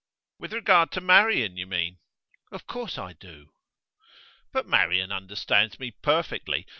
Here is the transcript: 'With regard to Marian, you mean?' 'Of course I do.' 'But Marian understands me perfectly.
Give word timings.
'With 0.39 0.51
regard 0.51 0.91
to 0.93 0.99
Marian, 0.99 1.57
you 1.57 1.67
mean?' 1.67 1.99
'Of 2.51 2.65
course 2.65 2.97
I 2.97 3.13
do.' 3.13 3.53
'But 4.51 4.65
Marian 4.65 5.11
understands 5.11 5.79
me 5.79 5.91
perfectly. 5.91 6.65